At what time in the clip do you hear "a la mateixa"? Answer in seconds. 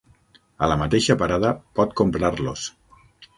0.67-1.17